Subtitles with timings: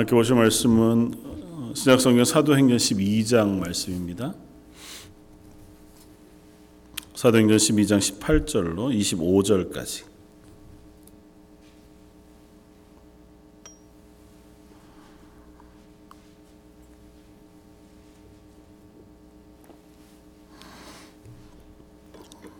[0.00, 4.32] 이렇게 보실 말씀은 어, 신약성경 사도행전 12장 말씀입니다.
[7.16, 10.04] 사도행전 12장 18절로 25절까지.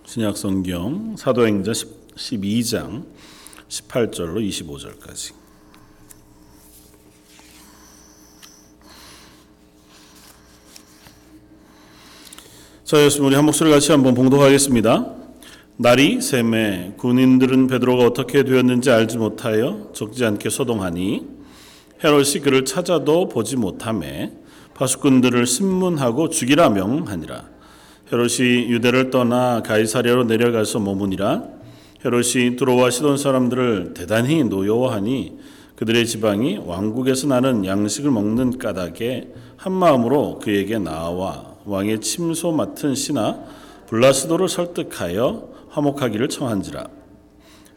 [0.06, 3.06] 신약성경 사도행전 12장
[3.68, 5.47] 18절로 25절까지.
[12.88, 15.12] 자, 예수 우리 한 목소리 같이 한번 봉독하겠습니다.
[15.76, 21.26] 날이 샘에 군인들은 베드로가 어떻게 되었는지 알지 못하여 적지 않게 소동하니
[22.02, 24.32] 헤롯이 그를 찾아도 보지 못함에
[24.72, 27.44] 파수꾼들을 신문하고 죽이라 명하니라.
[28.10, 31.44] 헤롯이 유대를 떠나 가이사랴로 내려가서 머무니라.
[32.02, 35.36] 헤롯이 두로와 시돈 사람들을 대단히 노여워하니
[35.76, 39.28] 그들의 지방이 왕국에서 나는 양식을 먹는 까닭에
[39.58, 43.36] 한 마음으로 그에게 나와 왕의 침소 맡은 신하
[43.88, 46.88] 블라스도를 설득하여 화목하기를 청한지라.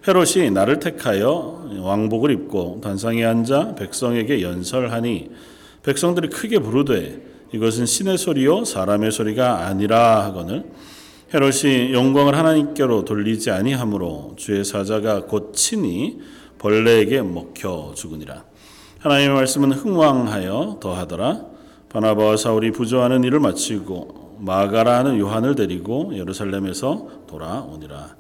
[0.08, 5.30] 헤롯이 나를 택하여 왕복을 입고 단상에 앉아 백성에게 연설하니
[5.84, 7.22] 백성들이 크게 부르되
[7.54, 10.64] 이것은 신의 소리요 사람의 소리가 아니라 하거늘
[11.34, 16.20] 헤롯이 영광을 하나님께로 돌리지 아니하므로 주의 사자가 곧 친히
[16.58, 18.44] 벌레에게 먹혀 죽으니라.
[19.00, 21.51] 하나님의 말씀은 흥왕하여 더하더라.
[21.92, 28.16] 바나바와 사울이 부조하는 일을 마치고 마가라 하는 요한을 데리고 예루살렘에서 돌아오니라.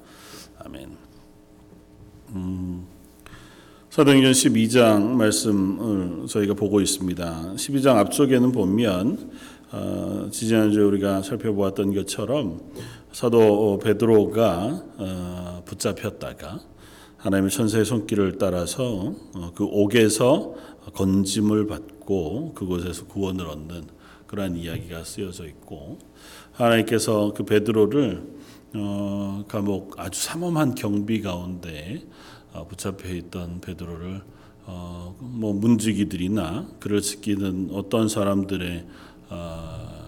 [0.59, 0.89] 아멘.
[2.35, 2.85] 음,
[3.89, 7.53] 사도행전 12장 말씀을 저희가 보고 있습니다.
[7.55, 9.31] 12장 앞쪽에는 보면
[9.71, 12.59] 어, 지지난주에 우리가 살펴보았던 것처럼
[13.13, 16.59] 사도 베드로가 어, 붙잡혔다가
[17.21, 20.55] 하나님의 천사의 손길을 따라서 어, 그 옥에서
[20.93, 23.83] 건짐을 받고 그곳에서 구원을 얻는
[24.27, 25.99] 그러한 이야기가 쓰여져 있고
[26.53, 28.41] 하나님께서 그 베드로를
[28.73, 32.07] 어, 감옥 아주 삼엄한 경비 가운데
[32.53, 34.21] 어, 붙잡혀 있던 베드로를
[34.65, 38.85] 어, 뭐 문지기들이나 그를 지키는 어떤 사람들의
[39.29, 40.01] 어,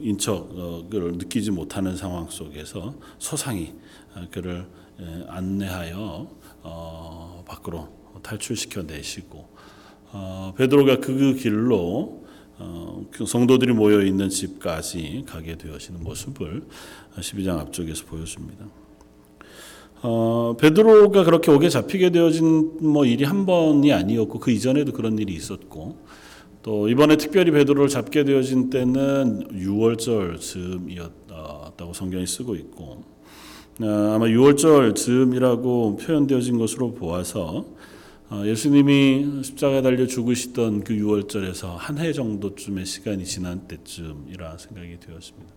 [0.00, 3.74] 인척을 느끼지 못하는 상황 속에서 소상히
[4.14, 4.66] 어, 그를
[5.00, 6.28] 예, 안내하여
[6.62, 7.88] 어, 밖으로
[8.22, 9.48] 탈출시켜 내시고
[10.12, 12.22] 어, 베드로가 그 길로
[12.58, 16.62] 어, 그 성도들이 모여 있는 집까지 가게 되어지는 모습을
[17.16, 18.66] 12장 앞쪽에서 보여줍니다.
[20.02, 25.32] 어, 베드로가 그렇게 옥에 잡히게 되어진 뭐 일이 한 번이 아니었고 그 이전에도 그런 일이
[25.32, 25.96] 있었고
[26.62, 33.04] 또 이번에 특별히 베드로를 잡게 되어진 때는 6월절 즈음이었다고 성경이 쓰고 있고
[33.80, 37.76] 어, 아마 6월절 즈음이라고 표현되어진 것으로 보아서 어,
[38.46, 45.52] 예수님이 십자가에 달려 죽으시던 그 6월절에서 한 해 정도쯤의 시간이 지난 때쯤이라 생각이 되었습니다.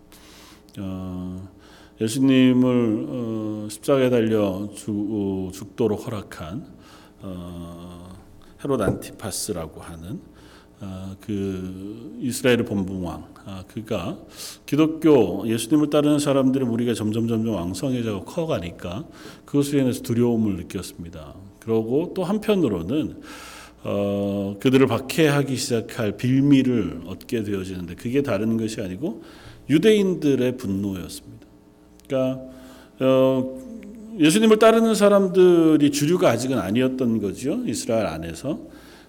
[0.80, 1.48] 어,
[2.00, 6.66] 예수님을 어, 십자가에 달려 죽, 죽도록 허락한
[8.62, 10.20] 헤롯 안티파스라고 하는
[11.20, 13.34] 그 이스라엘 본붕왕
[13.68, 14.18] 그가
[14.66, 19.04] 기독교 예수님을 따르는 사람들의 무리가 점점 점점 왕성해져 커가니까
[19.46, 21.45] 그것으로 인해서 두려움을 느꼈습니다.
[21.66, 23.20] 그러고 또 한편으로는
[23.82, 29.22] 어, 그들을 박해하기 시작할 빌미를 얻게 되어지는데 그게 다른 것이 아니고
[29.68, 31.46] 유대인들의 분노였습니다.
[32.06, 32.42] 그러니까
[33.00, 33.58] 어,
[34.18, 38.60] 예수님을 따르는 사람들이 주류가 아직은 아니었던 거죠 이스라엘 안에서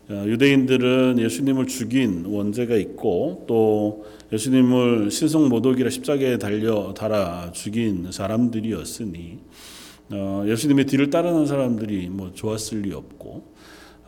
[0.09, 9.39] 어, 유대인들은 예수님을 죽인 원죄가 있고 또 예수님을 신성 모독이라 십자가에 달려 달아 죽인 사람들이었으니
[10.11, 13.43] 어, 예수님의 뒤를 따르는 사람들이 뭐 좋았을 리 없고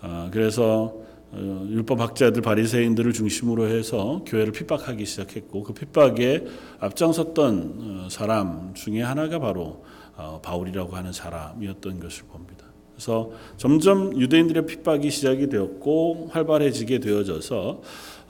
[0.01, 0.95] 어, 그래서
[1.31, 6.45] 어, 율법 학자들 바리새인들을 중심으로 해서 교회를 핍박하기 시작했고 그 핍박에
[6.79, 9.83] 앞장섰던 어, 사람 중에 하나가 바로
[10.15, 12.65] 어, 바울이라고 하는 사람이었던 것을 봅니다.
[12.93, 17.81] 그래서 점점 유대인들의 핍박이 시작이 되었고 활발해지게 되어져서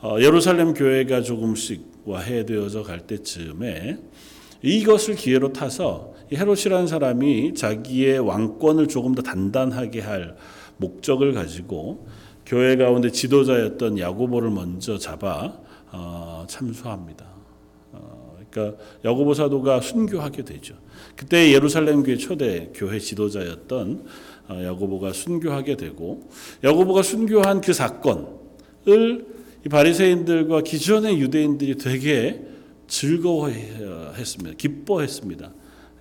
[0.02, 3.98] 어, 예루살렘 교회가 조금씩 와해되어져 갈 때쯤에
[4.62, 10.36] 이것을 기회로 타서 헤롯이라는 사람이 자기의 왕권을 조금 더 단단하게 할
[10.78, 12.08] 목적을 가지고
[12.46, 15.54] 교회 가운데 지도자였던 야고보를 먼저 잡아
[15.92, 17.26] 어, 참수합니다.
[17.94, 20.76] 어, 그러니까 야고보 사도가 순교하게 되죠.
[21.16, 24.06] 그때 예루살렘 교회 초대 교회 지도자였던
[24.50, 26.30] 어, 야고보가 순교하게 되고
[26.64, 28.30] 야고보가 순교한 그 사건을
[29.66, 32.42] 이 바리새인들과 기존의 유대인들이 되게
[32.90, 34.58] 즐거워했습니다.
[34.58, 35.52] 기뻐했습니다.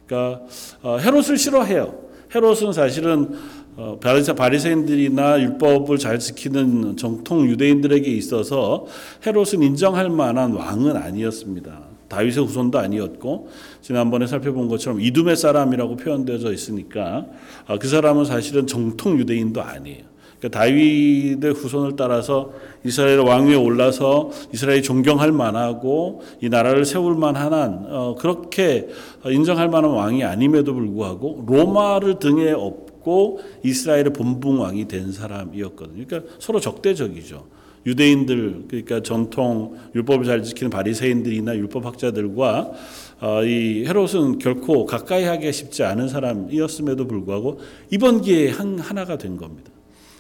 [0.07, 0.45] 그러니까
[0.83, 2.09] 헤롯을 싫어해요.
[2.35, 3.37] 헤롯은 사실은
[3.77, 8.87] 어, 바리새, 바리새인들이나 율법을 잘 지키는 정통 유대인들에게 있어서
[9.25, 11.83] 헤롯은 인정할 만한 왕은 아니었습니다.
[12.09, 13.49] 다윗의 후손도 아니었고
[13.81, 17.27] 지난번에 살펴본 것처럼 이두메 사람이라고 표현되어져 있으니까
[17.67, 20.08] 아, 그 사람은 사실은 정통 유대인도 아니에요.
[20.39, 22.53] 그러니까 다윗의 후손을 따라서
[22.85, 28.89] 이스라엘 왕위에 올라서 이스라엘이 존경할 만하고 이 나라를 세울 만한 어, 그렇게
[29.27, 36.05] 인정할 만한 왕이 아님에도 불구하고 로마를 등에 업고 이스라엘의 본붕 왕이 된 사람이었거든요.
[36.07, 37.59] 그러니까 서로 적대적이죠.
[37.87, 42.73] 유대인들 그러니까 전통 율법을 잘 지키는 바리새인들이나 율법학자들과
[43.21, 47.59] 어, 이 헤롯은 결코 가까이 하기 쉽지 않은 사람이었음에도 불구하고
[47.91, 49.73] 이번 기회에 한 하나가 된 겁니다.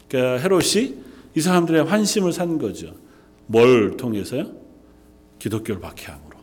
[0.08, 0.94] 그러니까 헤롯이
[1.34, 2.94] 이 사람들의 환심을 산 거죠.
[3.46, 4.50] 뭘 통해서요?
[5.38, 6.38] 기독교를 박해함으로.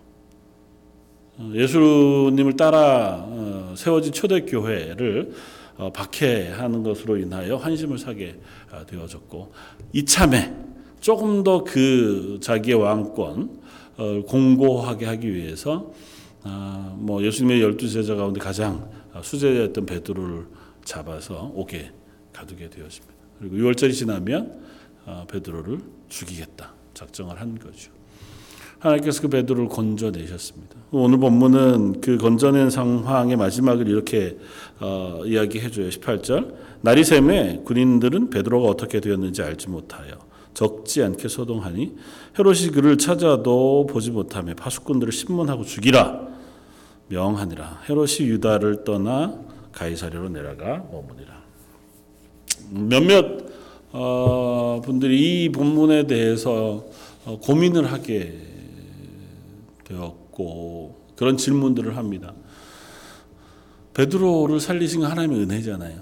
[1.38, 5.34] 어, 예수님을 따라 어, 세워진 초대교회를
[5.78, 8.40] 어, 박해하는 것으로 인하여 환심을 사게
[8.72, 9.52] 어, 되어졌고
[9.94, 10.54] 이참에
[11.02, 13.60] 조금 더 그 자기의 왕권
[13.98, 15.92] 어, 공고하게 하기 위해서
[16.44, 18.88] 아, 뭐 예수님의 열두 제자 가운데 가장
[19.22, 20.46] 수제였던 베드로를
[20.84, 21.92] 잡아서 옥에
[22.32, 23.15] 가두게 되었습니다.
[23.40, 24.60] 그리고 6월절이 지나면
[25.06, 25.80] 어, 베드로를
[26.10, 27.92] 죽이겠다 작정을 한 거죠.
[28.80, 30.76] 하나님께서 그 베드로를 건져내셨습니다.
[30.92, 34.38] 오늘 본문은 그 건져낸 상황의 마지막을 이렇게
[34.80, 35.90] 어, 이야기해줘요.
[35.90, 40.20] 18절 날이 샘에 군인들은 베드로가 어떻게 되었는지 알지 못하여
[40.54, 41.96] 적지 않게 소동하니
[42.38, 46.28] 헤롯이 그를 찾아도 보지 못하며 파수꾼들을 신문하고 죽이라
[47.08, 47.82] 명하니라.
[47.90, 49.38] 헤롯이 유다를 떠나
[49.72, 51.35] 가이사랴로 내려가 머무니라.
[52.72, 53.46] 몇몇
[53.92, 56.86] 어, 분들이 이 본문에 대해서
[57.26, 58.34] 어, 고민을 하게
[59.86, 62.34] 되었고 그런 질문들을 합니다.
[63.94, 66.02] 베드로를 살리신 건 하나님의 은혜잖아요.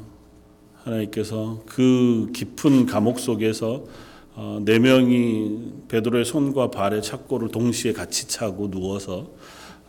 [0.83, 3.85] 하나님께서 그 깊은 감옥 속에서
[4.35, 9.29] 어, 네 명이 베드로의 손과 발의 착고를 동시에 같이 차고 누워서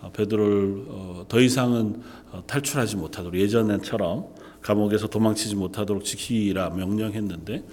[0.03, 4.27] 어, 베드로를 어, 더 이상은 어, 탈출하지 못하도록 예전처럼
[4.65, 7.65] 감옥에서 도망치지 못하도록 지키라 명령했는데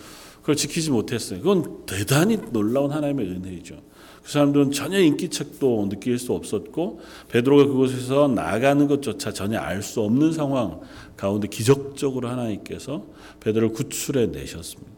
[0.42, 1.40] 그걸 지키지 못했어요.
[1.40, 3.76] 그건 대단히 놀라운 하나님의 은혜이죠.
[4.24, 7.00] 그 사람들은 전혀 인기척도 느낄 수 없었고
[7.30, 10.82] 베드로가 그곳에서 나가는 것조차 전혀 알 수 없는 상황
[11.16, 13.06] 가운데 기적적으로 하나님께서
[13.40, 14.92] 베드로를 구출해 내셨습니다.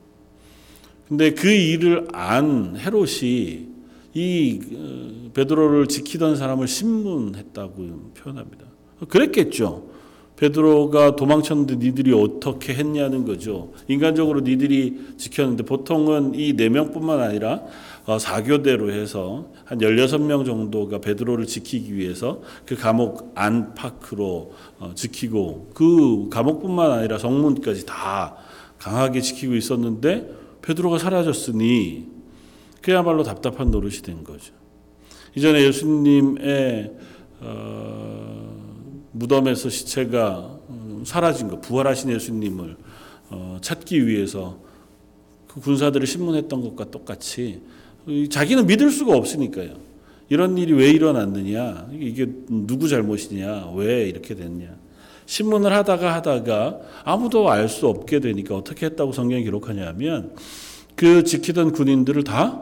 [1.07, 3.67] 근데 그 일을 안 헤롯이
[4.15, 8.65] 이 어, 베드로를 지키던 사람을 신문했다고 표현합니다.
[9.09, 9.92] 그랬겠죠.
[10.43, 13.71] 베드로가 도망쳤는데 니들이 어떻게 했냐는 거죠.
[13.87, 17.61] 인간적으로 니들이 지켰는데 보통은 이 네 명뿐만 아니라
[18.05, 26.27] 어, 사교대로 해서 한 16명 정도가 베드로를 지키기 위해서 그 감옥 안팎으로 어, 지키고 그
[26.29, 28.35] 감옥뿐만 아니라 성문까지 다
[28.77, 30.29] 강하게 지키고 있었는데
[30.61, 32.07] 베드로가 사라졌으니
[32.81, 34.53] 그야말로 답답한 노릇이 된 거죠.
[35.35, 36.91] 이전에 예수님의
[37.39, 38.52] 어,
[39.13, 42.75] 무덤에서 시체가 음, 사라진 것, 부활하신 예수님을
[43.29, 44.59] 어, 찾기 위해서
[45.47, 47.61] 그 군사들을 신문했던 것과 똑같이
[48.29, 49.75] 자기는 믿을 수가 없으니까요.
[50.29, 51.89] 이런 일이 왜 일어났느냐?
[51.93, 53.71] 이게 누구 잘못이냐?
[53.75, 54.75] 왜 이렇게 됐냐?
[55.25, 60.35] 신문을 하다가 하다가 아무도 알 수 없게 되니까 어떻게 했다고 성경이 기록하냐면
[60.95, 62.61] 그 지키던 군인들을 다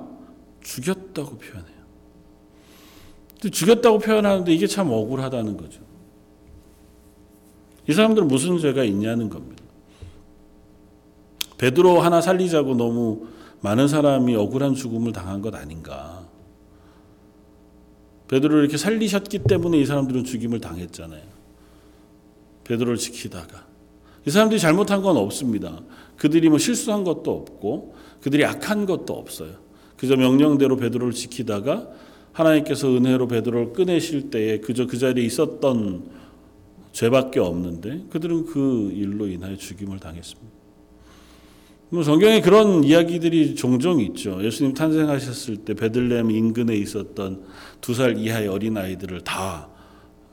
[0.61, 1.81] 죽였다고 표현해요.
[3.51, 5.90] 죽였다고 표현하는데 이게 참 억울하다는 거죠.
[7.87, 9.63] 이 사람들은 무슨 죄가 있냐는 겁니다.
[11.57, 13.27] 베드로 하나 살리자고 너무
[13.61, 16.25] 많은 사람이 억울한 죽음을 당한 것 아닌가.
[18.27, 21.21] 베드로를 이렇게 살리셨기 때문에 이 사람들은 죽임을 당했잖아요.
[22.63, 23.65] 베드로를 지키다가
[24.25, 25.81] 이 사람들이 잘못한 건 없습니다.
[26.17, 29.55] 그들이 뭐 실수한 것도 없고 그들이 악한 것도 없어요.
[29.97, 31.89] 그저 명령대로 베드로를 지키다가
[32.31, 36.20] 하나님께서 은혜로 베드로를 꺼내실 때에 그저 그 자리에 있었던
[36.91, 40.51] 죄밖에 없는데 그들은 그 일로 인하여 죽임을 당했습니다.
[41.89, 44.41] 뭐 성경에 그런 이야기들이 종종 있죠.
[44.43, 47.43] 예수님 탄생하셨을 때 베들레헴 인근에 있었던
[47.81, 49.67] 두 살 이하의 어린 아이들을 다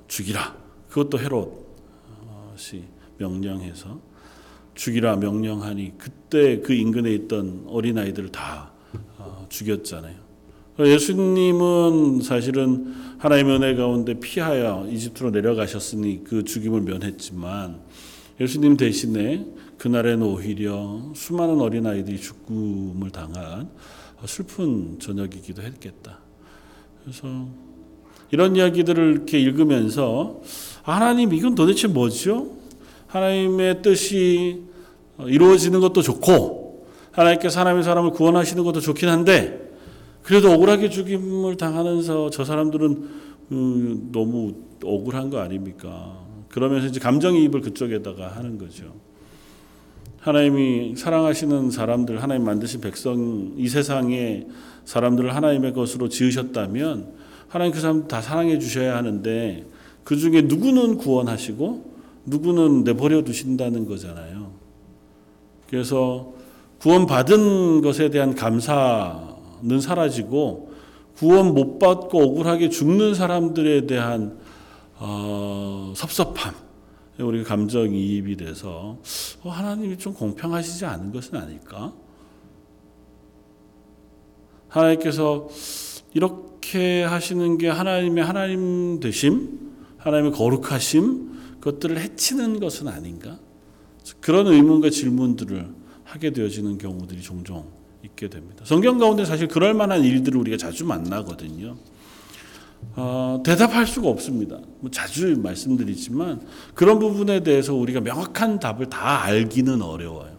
[0.07, 0.57] 죽이라.
[0.89, 2.85] 그것도 헤롯이
[3.19, 4.01] 명령해서
[4.75, 8.73] 죽이라 명령하니 그때 그 인근에 있던 어린 아이들을 다
[9.19, 10.15] 어, 죽였잖아요.
[10.79, 17.81] 예수님은 사실은 하나님의 은혜 가운데 피하여 이집트로 내려가셨으니 그 죽임을 면했지만
[18.41, 19.45] 예수님 대신에
[19.77, 23.71] 그날에는 오히려 수많은 어린아이들이 죽음을 당한
[24.25, 26.19] 슬픈 저녁이기도 했겠다.
[27.03, 27.49] 그래서
[28.31, 30.41] 이런 이야기들을 이렇게 읽으면서
[30.83, 32.57] 하나님 이건 도대체 뭐죠?
[33.09, 34.63] 하나님의 뜻이
[35.17, 39.68] 어, 이루어지는 것도 좋고 하나님께서 하나님의 사람을 구원하시는 것도 좋긴 한데
[40.29, 43.09] 그래도 억울하게 죽임을 당하면서 저 사람들은
[43.51, 44.53] 음, 너무
[44.85, 46.19] 억울한 거 아닙니까?
[46.51, 48.93] 그러면서 이제 감정이입을 그쪽에다가 하는 거죠.
[50.21, 54.49] 하나님이 사랑하시는 사람들, 하나님 만드신 백성, 이 세상의
[54.85, 57.11] 사람들을 하나님의 것으로 지으셨다면
[57.49, 59.65] 하나님 그 사람 다 사랑해 주셔야 하는데
[60.05, 61.91] 그 중에 누구는 구원하시고
[62.27, 64.51] 누구는 내버려 두신다는 거잖아요.
[65.71, 66.35] 그래서
[66.81, 69.28] 구원받은 것에 대한 감사
[69.63, 70.73] 는 사라지고
[71.17, 74.39] 구원 못 받고 억울하게 죽는 사람들에 대한
[75.01, 76.55] 어, 섭섭함,
[77.19, 78.99] 우리가 감정 이입이 돼서
[79.43, 81.93] 어, 하나님이 좀 공평하시지 않은 것은 아닐까?
[84.69, 85.49] 하나님께서
[86.15, 93.39] 이렇게 하시는 게 하나님의 하나님 되심, 하나님의 거룩하심, 그것들을 해치는 것은 아닌가?
[94.21, 95.69] 그런 의문과 질문들을
[96.05, 98.65] 하게 되어지는 경우들이 종종 있게 됩니다.
[98.65, 101.77] 성경 가운데 사실 그럴 만한 일들을 우리가 자주 만나거든요.
[102.95, 104.59] 어, 대답할 수가 없습니다.
[104.81, 106.41] 뭐 자주 말씀드리지만
[106.75, 110.39] 그런 부분에 대해서 우리가 명확한 답을 다 알기는 어려워요.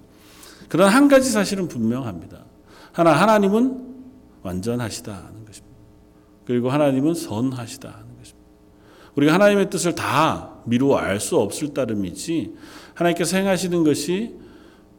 [0.69, 2.45] 그러나 한 가지 사실은 분명합니다.
[2.91, 3.87] 하나 하나님은
[4.43, 5.77] 완전하시다는 것입니다.
[6.45, 8.49] 그리고 하나님은 선하시다는 것입니다.
[9.15, 12.55] 우리가 하나님의 뜻을 다 미루어 알 수 없을 따름이지
[12.93, 14.35] 하나님께서 행하시는 것이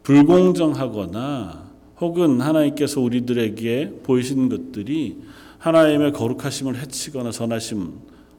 [0.03, 1.70] 불공정하거나
[2.01, 5.19] 혹은 하나님께서 우리들에게 보이시는 것들이
[5.59, 7.91] 하나님의 거룩하심을 해치거나 선하심을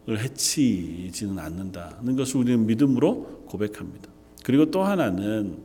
[0.09, 4.09] 해치지는 않는다는 것을 우리는 믿음으로 고백합니다.
[4.43, 5.57] 그리고 또 하나는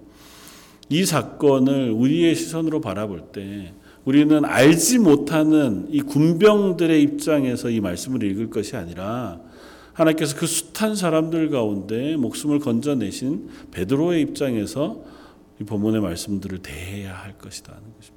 [0.88, 3.72] 이 사건을 우리의 시선으로 바라볼 때
[4.04, 9.40] 우리는 알지 못하는 이 군병들의 입장에서 이 말씀을 읽을 것이 아니라
[9.94, 15.02] 하나님께서 그 숱한 사람들 가운데 목숨을 건져내신 베드로의 입장에서
[15.60, 18.16] 이 본문의 말씀들을 대해야 할 것이다는 것입니다.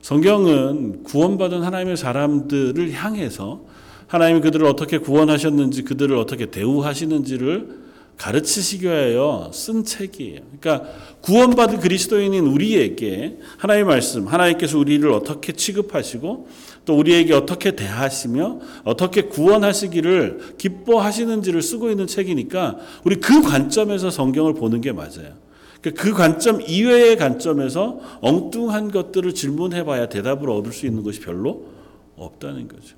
[0.00, 3.64] 성경은 구원받은 하나님의 사람들을 향해서
[4.06, 10.40] 하나님이 그들을 어떻게 구원하셨는지 그들을 어떻게 대우하시는지를 가르치시기 위하여 쓴 책이에요.
[10.60, 16.48] 그러니까 구원받은 그리스도인인 우리에게 하나님의 말씀, 하나님께서 우리를 어떻게 취급하시고
[16.84, 24.80] 또 우리에게 어떻게 대하시며 어떻게 구원하시기를 기뻐하시는지를 쓰고 있는 책이니까 우리 그 관점에서 성경을 보는
[24.80, 25.47] 게 맞아요.
[25.80, 31.66] 그러니까 그 관점 이외의 관점에서 엉뚱한 것들을 질문해 봐야 대답을 얻을 수 있는 것이 별로
[32.16, 32.96] 없다는 거죠.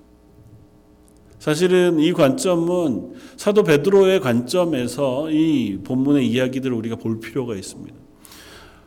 [1.38, 7.96] 사실은 이 관점은 사도 베드로의 관점에서 이 본문의 이야기들을 우리가 볼 필요가 있습니다.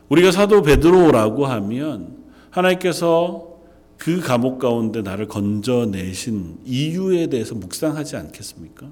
[0.08, 2.16] 우리가 사도 베드로라고 하면
[2.50, 3.54] 하나님께서
[3.96, 8.88] 그 감옥 가운데 나를 건져내신 이유에 대해서 묵상하지 않겠습니까?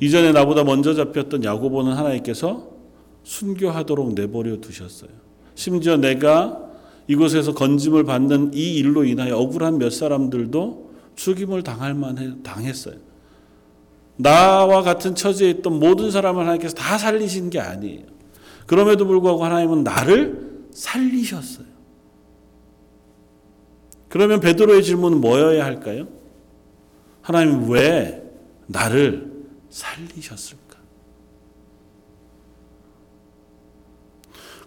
[0.00, 2.79] 이전에 나보다 먼저 잡혔던 야고보는 하나님께서
[3.22, 5.10] 순교하도록 내버려 두셨어요.
[5.54, 6.70] 심지어 내가
[7.06, 12.96] 이곳에서 건짐을 받는 이 일로 인하여 억울한 몇 사람들도 죽임을 당할 만해 당했어요.
[14.16, 18.04] 나와 같은 처지에 있던 모든 사람을 하나님께서 다 살리신 게 아니에요.
[18.66, 21.66] 그럼에도 불구하고 하나님은 나를 살리셨어요.
[24.08, 26.06] 그러면 베드로의 질문은 뭐여야 할까요?
[27.22, 28.22] 하나님 왜
[28.66, 29.30] 나를
[29.70, 30.69] 살리셨을까?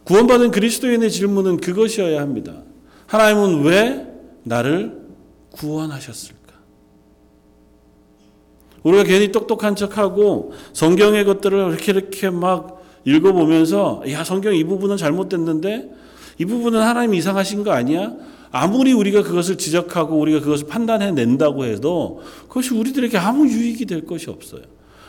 [0.06, 2.64] 구원받은 그리스도인의 질문은 그것이어야 합니다.
[3.08, 4.08] 하나님은 왜
[4.44, 5.02] 나를
[5.52, 6.54] 구원하셨을까?
[8.84, 15.90] 우리가 괜히 똑똑한 척하고 성경의 것들을 이렇게 이렇게 막 읽어보면서 야 성경 이 부분은 잘못됐는데
[16.40, 18.12] 이 부분은 하나님 이상하신 거 아니야?
[18.52, 24.30] 아무리 우리가 그것을 지적하고 우리가 그것을 판단해 낸다고 해도 그것이 우리들에게 아무 유익이 될 것이
[24.30, 24.62] 없어요.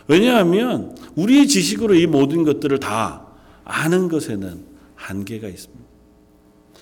[0.06, 3.26] 왜냐하면 우리의 지식으로 이 모든 것들을 다
[3.64, 4.73] 아는 것에는
[5.04, 5.84] 한계가 있습니다.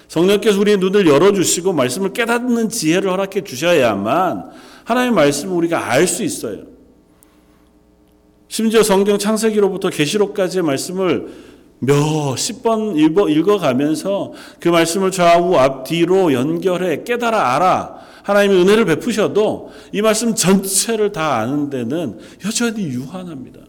[0.08, 4.50] 성령께서 우리의 눈을 열어주시고 말씀을 깨닫는 지혜를 허락해 주셔야만
[4.84, 6.64] 하나님의 말씀을 우리가 알 수 있어요.
[8.48, 11.32] 심지어 성경 창세기로부터 계시록까지의 말씀을
[11.78, 20.00] 몇십 번 읽어 가면서 그 말씀을 좌우 앞뒤로 연결해 깨달아 알아 하나님의 은혜를 베푸셔도 이
[20.00, 23.60] 말씀 전체를 다 아는 데는 여전히 유한합니다.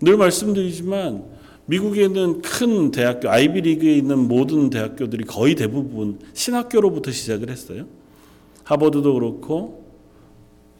[0.00, 1.24] 늘 말씀드리지만
[1.66, 7.86] 미국에 있는 큰 대학교, 아이비리그에 있는 모든 대학교들이 거의 대부분 신학교로부터 시작을 했어요.
[8.64, 9.82] 하버드도 그렇고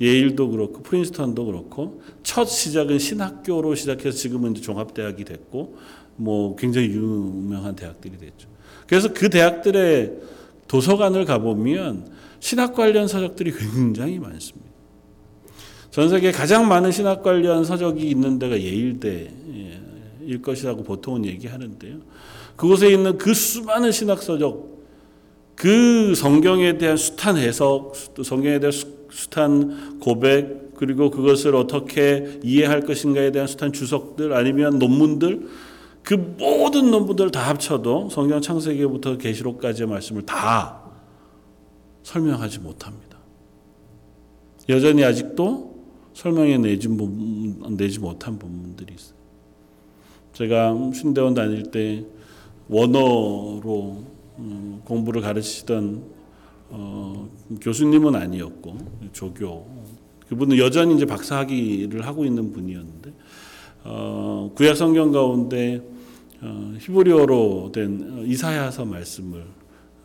[0.01, 5.77] 예일도 그렇고 프린스턴도 그렇고 첫 시작은 신학교로 시작해서 지금은 종합대학이 됐고
[6.17, 8.49] 뭐 굉장히 유명한 대학들이 됐죠.
[8.87, 10.19] 그래서 그 대학들의
[10.67, 12.11] 도서관을 가보면
[12.41, 14.71] 신학 관련 서적들이 굉장히 많습니다.
[15.91, 19.31] 전 세계 가장 많은 신학 관련 서적이 있는 데가 예일대
[20.25, 21.97] 일 것이라고 보통은 얘기하는데요.
[22.57, 24.73] 그곳에 있는 그 수많은 신학서적
[25.55, 32.81] 그 성경에 대한 숱한 해석, 또 성경에 대한 수- 숱한 고백, 그리고 그것을 어떻게 이해할
[32.81, 35.49] 것인가에 대한 숱한 주석들 아니면 논문들
[36.03, 40.83] 그 모든 논문들 다 합쳐도 성경 창세기부터 계시록까지의 말씀을 다
[42.03, 43.19] 설명하지 못합니다.
[44.69, 45.73] 여전히 아직도
[46.15, 46.89] 설명해 내지
[48.01, 49.22] 못한 부분들이 있어요.
[50.33, 52.05] 제가 신대원 다닐 때
[52.69, 54.05] 원어로
[54.39, 56.03] 음, 공부를 가르치던
[56.71, 57.29] 어,
[57.61, 58.79] 교수님은 아니었고
[59.13, 59.67] 조교
[60.29, 63.13] 그분은 여전히 이제 박사학위를 하고 있는 분이었는데
[63.85, 65.83] 어, 구약 성경 가운데
[66.41, 69.45] 어, 히브리어로 된 어, 이사야서 말씀을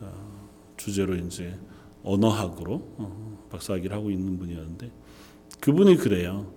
[0.00, 1.54] 어, 주제로 이제
[2.02, 4.90] 언어학으로 어, 박사학위를 하고 있는 분이었는데
[5.60, 6.52] 그분이 그래요.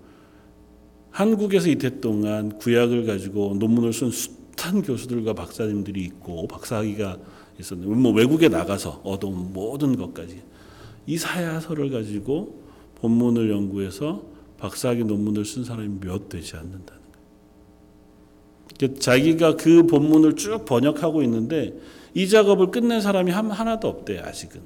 [1.12, 7.18] 한국에서 이태 동안 구약을 가지고 논문을 쓴 숱한 교수들과 박사님들이 있고 박사학위가
[7.60, 10.42] 있었는데 뭐 외국에 나가서 얻어온 모든 것까지
[11.06, 12.62] 이 사야서를 가지고
[13.02, 14.24] 본문을 연구해서
[14.58, 17.02] 박사학위 논문을 쓴 사람이 몇 되지 않는다는
[18.80, 18.96] 거예요.
[19.00, 21.74] 자기가 그 본문을 쭉 번역하고 있는데
[22.14, 24.62] 이 작업을 끝낸 사람이 한- 하나도 없대요 아직은.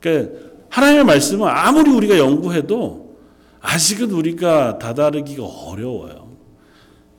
[0.00, 0.38] 그러니까
[0.70, 3.07] 하나님의 말씀은 아무리 우리가 연구해도
[3.68, 6.28] 아직은 우리가 다다르기가 어려워요.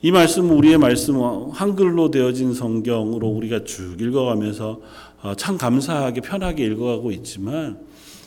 [0.02, 4.82] 이 말씀은 우리의 말씀은 한글로 되어진 성경으로 우리가 쭉 읽어가면서
[5.22, 7.80] 어, 참 감사하게 편하게 읽어가고 있지만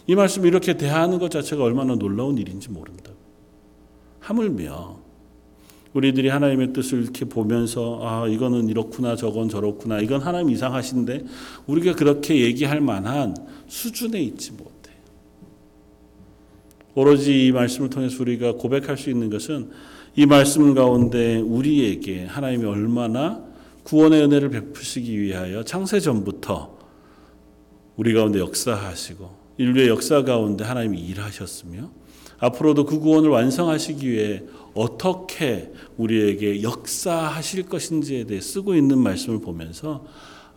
[0.07, 3.11] 이 말씀을 이렇게 대하는 것 자체가 얼마나 놀라운 일인지 모른다.
[4.21, 5.01] 하물며
[5.95, 11.25] 우리들이 하나님의 뜻을 이렇게 보면서 아 이거는 이렇구나 저건 저렇구나 이건 하나님 이상하신데
[11.67, 13.35] 우리가 그렇게 얘기할 만한
[13.67, 14.82] 수준에 있지 못해.
[16.95, 19.71] 오로지 이 말씀을 통해서 우리가 고백할 수 있는 것은
[20.15, 23.43] 이 말씀 가운데 우리에게 하나님이 얼마나
[23.85, 26.79] 구원의 은혜를 베푸시기 위하여 창세 전부터
[27.97, 31.91] 우리 가운데 역사하시고 인류의 역사 가운데 하나님이 일하셨으며
[32.39, 34.43] 앞으로도 그 구원을 완성하시기 위해
[34.75, 40.05] 어떻게 우리에게 역사하실 것인지에 대해 쓰고 있는 말씀을 보면서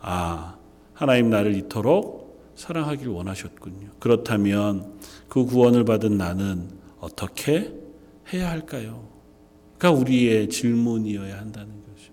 [0.00, 0.56] 아
[0.92, 2.25] 하나님 나를 이토록
[2.56, 3.88] 사랑하길 원하셨군요.
[3.98, 4.94] 그렇다면
[5.28, 7.72] 그 구원을 받은 나는 어떻게
[8.32, 9.08] 해야 할까요?
[9.78, 12.12] 가 우리의 질문이어야 한다는 것이죠.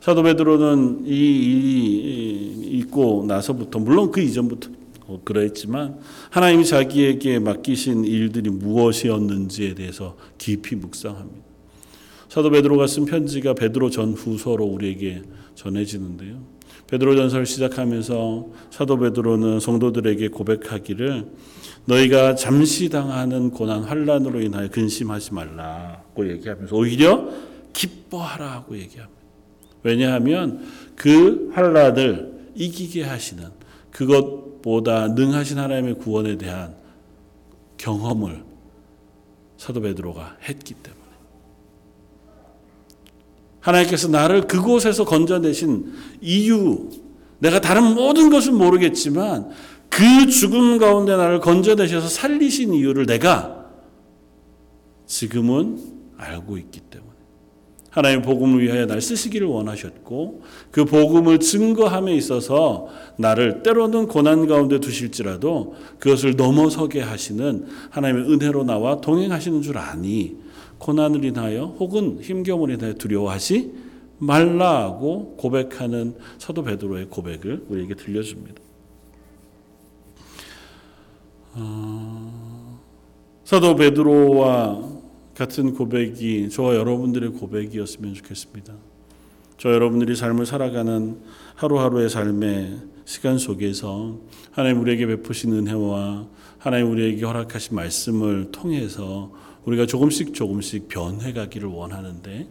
[0.00, 4.70] 사도 베드로는 이 일이 있고 나서부터 물론 그 이전부터
[5.06, 5.98] 어, 그랬지만
[6.30, 11.44] 하나님이 자기에게 맡기신 일들이 무엇이었는지에 대해서 깊이 묵상합니다.
[12.28, 15.22] 사도 베드로가 쓴 편지가 베드로 전후서로 우리에게
[15.56, 16.53] 전해지는데요.
[16.88, 21.26] 베드로전서를 시작하면서 사도 베드로는 성도들에게 고백하기를
[21.86, 27.28] 너희가 잠시 당하는 고난 환란으로 인하여 근심하지 말라고 얘기하면서 오히려
[27.72, 29.20] 기뻐하라고 얘기합니다.
[29.82, 33.44] 왜냐하면 그 환란을 이기게 하시는
[33.90, 36.74] 그것보다 능하신 하나님의 구원에 대한
[37.76, 38.44] 경험을
[39.56, 41.03] 사도 베드로가 했기 때문에
[43.64, 46.90] 하나님께서 나를 그곳에서 건져내신 이유
[47.38, 49.50] 내가 다른 모든 것은 모르겠지만
[49.88, 53.64] 그 죽음 가운데 나를 건져내셔서 살리신 이유를 내가
[55.06, 55.78] 지금은
[56.18, 57.10] 알고 있기 때문에
[57.90, 65.74] 하나님 복음을 위하여 날 쓰시기를 원하셨고 그 복음을 증거함에 있어서 나를 때로는 고난 가운데 두실지라도
[65.98, 70.43] 그것을 넘어서게 하시는 하나님의 은혜로 나와 동행하시는 줄 아니
[70.84, 73.72] 고난을 인하여 혹은 힘겨움을 인하여 두려워하지
[74.18, 78.60] 말라고 고백하는 사도 베드로의 고백을 우리에게 들려줍니다.
[81.54, 82.80] 어,
[83.44, 84.92] 사도 베드로와
[85.34, 88.74] 같은 고백이 저와 여러분들의 고백이었으면 좋겠습니다.
[89.56, 91.18] 저 여러분들이 삶을 살아가는
[91.54, 94.18] 하루하루의 삶의 시간 속에서
[94.50, 96.26] 하나님 우리에게 베푸신 은혜와
[96.58, 99.32] 하나님 우리에게 허락하신 말씀을 통해서
[99.64, 102.48] 우리가 조금씩 조금씩 변해가기를 원하는데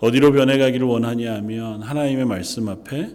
[0.00, 3.10] 어디로 변해가기를 원하냐 하면 하나님의 말씀 앞에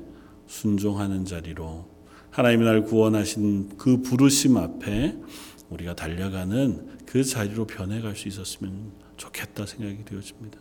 [0.48, 1.86] 순종하는 자리로
[2.32, 5.16] 하나님이 날 구원하신 그 부르심 앞에
[5.70, 10.60] 우리가 달려가는 그 자리로 변해갈 수 있었으면 좋겠다 생각이 되어집니다.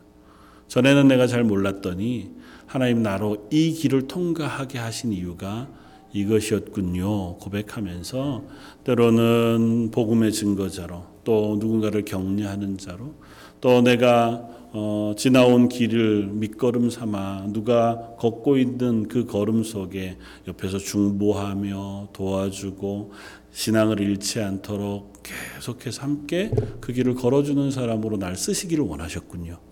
[0.66, 2.30] 전에는 내가 잘 몰랐더니
[2.66, 5.68] 하나님 나로 이 길을 통과하게 하신 이유가
[6.12, 7.38] 이것이었군요.
[7.38, 8.44] 고백하면서
[8.84, 13.12] 때로는 복음의 증거자로 또 누군가를 격려하는 자로
[13.60, 22.08] 또 내가 어, 지나온 길을 밑거름 삼아 누가 걷고 있는 그 걸음 속에 옆에서 중보하며
[22.14, 23.12] 도와주고
[23.52, 29.67] 신앙을 잃지 않도록 계속해서 함께 그 길을 걸어주는 사람으로 날 쓰시기를 원하셨군요.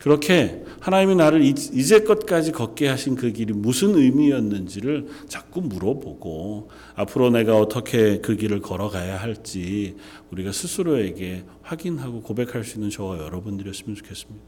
[0.00, 7.58] 그렇게 하나님이 나를 이- 이제껏까지 걷게 하신 그 길이 무슨 의미였는지를 자꾸 물어보고 앞으로 내가
[7.58, 9.96] 어떻게 그 길을 걸어가야 할지
[10.30, 14.40] 우리가 스스로에게 확인하고 고백할 수 있는 저와 여러분들이었으면 좋겠습니다.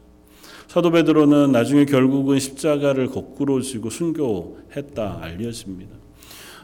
[0.67, 5.95] 사도 베드로는 나중에 결국은 십자가를 거꾸로 지고 순교했다 알려집니다.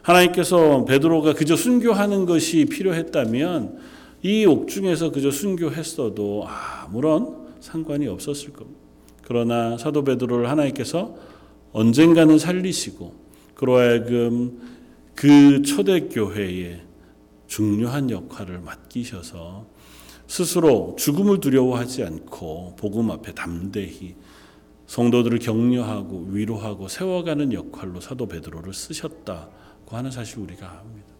[0.01, 3.77] 하나님께서 베드로가 그저 순교하는 것이 필요했다면
[4.23, 8.79] 이 옥중에서 그저 순교했어도 아무런 상관이 없었을 겁니다.
[9.23, 11.15] 그러나 사도 베드로를 하나님께서
[11.71, 13.13] 언젠가는 살리시고
[13.53, 14.59] 그로 하여금
[15.13, 16.81] 그 초대 교회에
[17.47, 19.65] 중요한 역할을 맡기셔서
[20.27, 24.15] 스스로 죽음을 두려워하지 않고 복음 앞에 담대히
[24.87, 31.18] 성도들을 격려하고 위로하고 세워가는 역할로 사도 베드로를 쓰셨다고 하는 사실 우리가 압니다.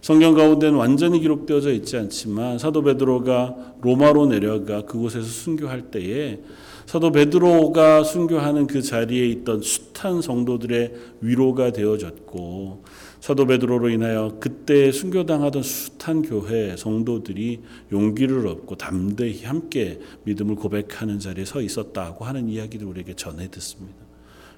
[0.00, 6.40] 성경 가운데는 완전히 기록되어져 있지 않지만 사도 베드로가 로마로 내려가 그곳에서 순교할 때에
[6.86, 12.84] 사도 베드로가 순교하는 그 자리에 있던 숱한 성도들의 위로가 되어졌고
[13.20, 21.44] 사도 베드로로 인하여 그때 순교당하던 숱한 교회 성도들이 용기를 얻고 담대히 함께 믿음을 고백하는 자리에
[21.44, 23.96] 서 있었다고 하는 이야기를 우리에게 전해 듣습니다.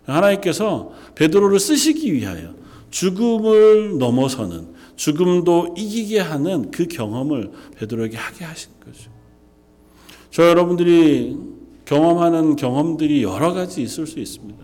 [0.05, 2.55] 하나님께서 베드로를 쓰시기 위하여
[2.91, 9.11] 죽음을 넘어서는 죽음도 이기게 하는 그 경험을 베드로에게 하게 하신 거죠.
[10.31, 11.37] 저 여러분들이
[11.85, 14.59] 경험하는 경험들이 여러 가지 있을 수 있습니다.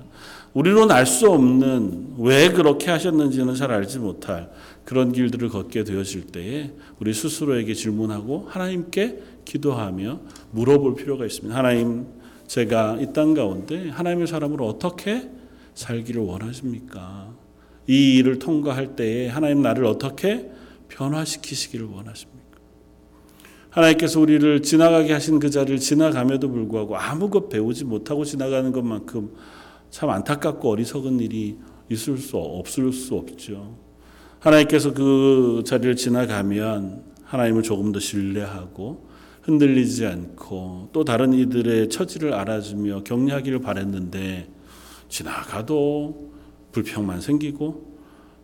[0.53, 4.51] 우리로는 알 수 없는 왜 그렇게 하셨는지는 잘 알지 못할
[4.85, 10.21] 그런 길들을 걷게 되어질 때에 우리 스스로에게 질문하고 하나님께 기도하며
[10.51, 11.57] 물어볼 필요가 있습니다.
[11.57, 12.07] 하나님,
[12.49, 15.31] 제가 이 땅 가운데 하나님의 사람으로 어떻게
[15.75, 17.33] 살기를 원하십니까?
[17.87, 20.51] 이 일을 통과할 때에 하나님 나를 어떻게
[20.89, 22.45] 변화시키시기를 원하십니까?
[23.71, 29.35] 하나님께서 우리를 지나가게 하신 그 자리를 지나감에도 불구하고 아무것 배우지 못하고 지나가는 것만큼
[29.91, 31.59] 참 안타깝고 어리석은 일이
[31.91, 33.77] 있을 수 없을 수 없죠.
[34.39, 39.09] 하나님께서 그 자리를 지나가면 하나님을 조금 더 신뢰하고
[39.43, 44.49] 흔들리지 않고 또 다른 이들의 처지를 알아주며 격려하기를 바랬는데
[45.09, 46.34] 지나가도
[46.75, 47.95] 불평만 생기고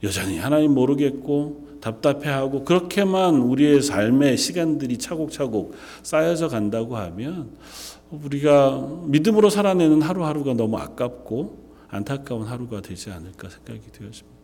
[0.02, 7.50] 여전히 하나님 모르겠고 답답해하고 그렇게만 우리의 삶의 시간들이 차곡차곡 쌓여져 간다고 하면
[8.10, 14.40] 우리가 믿음으로 살아내는 하루하루가 너무 아깝고 안타까운 하루가 되지 않을까 생각이 되었습니다.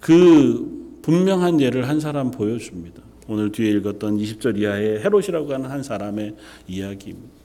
[0.00, 3.02] 그 분명한 예를 한 사람 보여줍니다.
[3.28, 6.34] 오늘 뒤에 읽었던 20절 이하의 헤롯이라고 하는 한 사람의
[6.66, 7.39] 이야기입니다.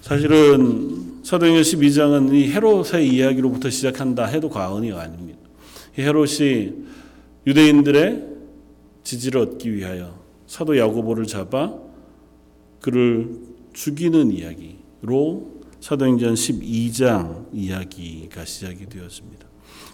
[0.00, 5.38] 사실은 사도행전 12장은 이 헤롯의 이야기로부터 시작한다 해도 과언이 아닙니다.
[5.98, 6.72] 이 헤롯이
[7.46, 8.26] 유대인들의
[9.04, 11.74] 지지를 얻기 위하여 사도 야고보를 잡아
[12.80, 13.38] 그를
[13.72, 19.46] 죽이는 이야기로 사도행전 12장 이야기가 시작이 되었습니다.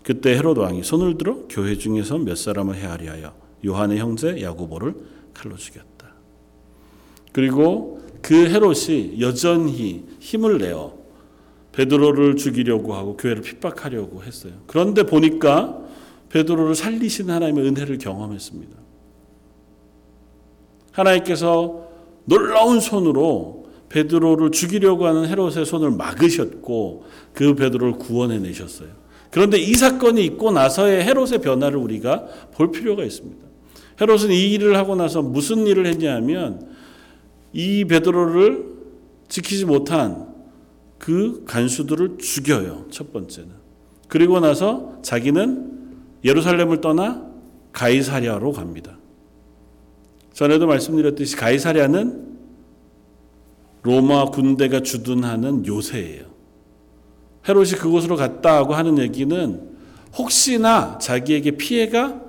[0.03, 4.95] 그때 헤롯 왕이 손을 들어 교회 중에서 몇 사람을 헤아리 하여 요한의 형제 야고보를
[5.35, 6.15] 칼로 죽였다.
[7.33, 7.96] 그리고
[8.27, 10.95] 그 헤롯이 여전히 힘을 내어
[11.71, 14.53] 베드로를 죽이려고 하고 교회를 핍박하려고 했어요.
[14.67, 15.79] 그런데 보니까
[16.31, 18.77] 베드로를 살리신 하나님의 은혜를 경험했습니다.
[20.91, 21.87] 하나님께서
[22.25, 28.89] 놀라운 손으로 베드로를 죽이려고 하는 헤롯의 손을 막으셨고 그 베드로를 구원해 내셨어요.
[29.31, 33.47] 그런데 이 사건이 있고 나서의 헤롯의 변화를 우리가 볼 필요가 있습니다.
[34.01, 36.75] 헤롯은 이 일을 하고 나서 무슨 일을 했냐면
[37.53, 38.77] 이 베드로를
[39.29, 40.35] 지키지 못한
[40.99, 42.87] 그 간수들을 죽여요.
[42.91, 43.51] 첫 번째는.
[44.09, 45.73] 그리고 나서 자기는
[46.25, 47.27] 예루살렘을 떠나
[47.73, 48.99] 가이사랴로 갑니다.
[50.33, 52.37] 전에도 말씀드렸듯이 가이사랴는
[53.83, 56.25] 로마 군대가 주둔하는 요새예요.
[57.49, 59.77] 헤롯이 그곳으로 갔다고 하는 얘기는
[60.17, 62.21] 혹시나 자기에게 피해가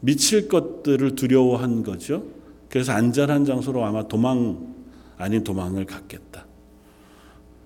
[0.00, 2.24] 미칠 것들을 두려워한 거죠.
[2.70, 4.74] 그래서 안전한 장소로 아마 도망
[5.18, 6.46] 아닌 도망을 갔겠다.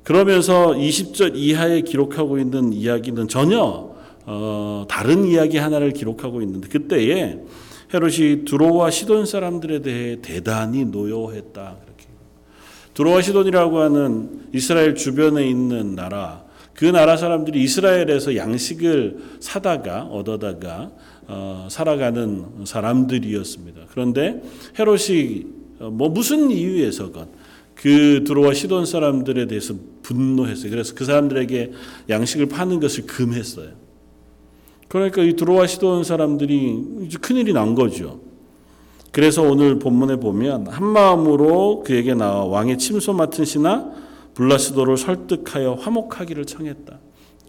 [0.03, 3.95] 그러면서 20절 이하에 기록하고 있는 이야기는 전혀
[4.27, 7.38] 어, 다른 이야기 하나를 기록하고 있는데 그때에
[7.93, 11.77] 헤롯이 두로와 시돈 사람들에 대해 대단히 노여했다.
[11.85, 12.07] 그렇게
[12.95, 20.90] 두로와 시돈이라고 하는 이스라엘 주변에 있는 나라 그 나라 사람들이 이스라엘에서 양식을 사다가 얻어다가
[21.27, 23.83] 어, 살아가는 사람들이었습니다.
[23.91, 24.43] 그런데
[24.79, 25.47] 헤롯이
[25.81, 27.29] 어, 뭐 무슨 이유에서건
[27.75, 30.71] 그 두로와 시돈 사람들에 대해서 분노했어요.
[30.71, 31.73] 그래서 그 사람들에게
[32.09, 33.71] 양식을 파는 것을 금했어요.
[34.89, 38.21] 그러니까 이 두로와 시돈 사람들이 이제 큰일이 난 거죠.
[39.11, 43.93] 그래서 오늘 본문에 보면 한 마음으로 그에게 나와 왕의 침소 맡은 시나
[44.35, 46.99] 블라스도를 설득하여 화목하기를 청했다.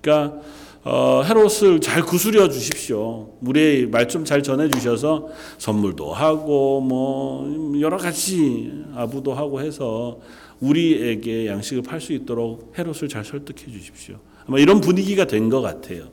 [0.01, 0.41] 그러니까
[0.87, 3.33] 어, 헤롯을 잘 구슬려 주십시오.
[3.41, 10.19] 우리 말좀 잘 전해 주셔서 선물도 하고 뭐 여러 가지 아부도 하고 해서
[10.59, 14.17] 우리에게 양식을 팔 수 있도록 헤롯을 잘 설득해 주십시오.
[14.45, 16.09] 아마 이런 분위기가 된 것 같아요.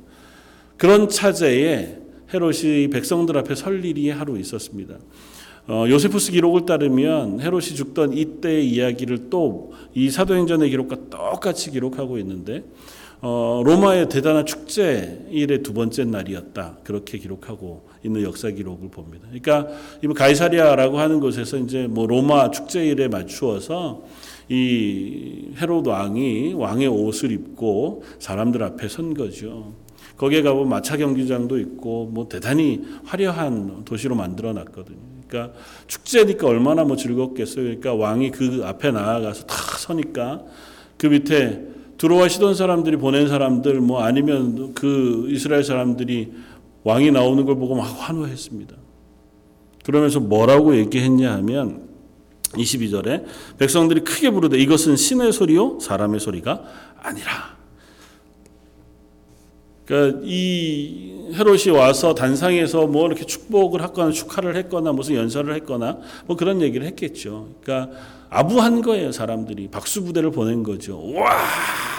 [0.79, 1.99] 그런 차제에
[2.33, 4.95] 헤롯이 백성들 앞에 설 일이 하루 있었습니다.
[5.69, 12.65] 어, 요세푸스 기록을 따르면 헤롯이 죽던 이때의 이야기를 또 이 사도행전의 기록과 똑같이 기록하고 있는데
[13.25, 19.29] 어, 로마의 대단한 축제 일의 두 번째 날이었다 그렇게 기록하고 있는 역사 기록을 봅니다.
[19.29, 19.69] 그러니까
[20.03, 24.03] 이 가이사리아라고 하는 곳에서 이제 뭐 로마 축제일에 맞추어서
[24.49, 29.73] 이 헤롯 왕이 왕의 옷을 입고 사람들 앞에 선 거죠.
[30.17, 34.99] 거기에 가보면 마차 경기장도 있고 뭐 대단히 화려한 도시로 만들어 놨거든요.
[35.29, 35.57] 그러니까
[35.87, 37.65] 축제니까 얼마나 뭐 즐겁겠어요.
[37.67, 40.43] 그러니까 왕이 그 앞에 나아가서 탁 서니까
[40.99, 41.72] 그 밑에
[42.03, 46.33] 들어와 시던 사람들이 보낸 사람들 뭐 아니면 그 이스라엘 사람들이
[46.83, 48.75] 왕이 나오는 걸 보고 막 환호했습니다.
[49.85, 51.89] 그러면서 뭐라고 얘기했냐 하면
[52.55, 53.25] 22절에
[53.57, 56.65] 백성들이 크게 부르되 이것은 신의 소리요 사람의 소리가
[57.01, 57.57] 아니라
[59.85, 66.37] 그러니까 이 헤롯이 와서 단상에서 뭐 이렇게 축복을 하거나 축하를 했거나 무슨 연설을 했거나 뭐
[66.37, 67.51] 그런 얘기를 했겠죠.
[67.63, 67.97] 그러니까
[68.29, 71.01] 아부한 거예요 사람들이 박수 부대를 보낸 거죠.
[71.13, 71.92] 와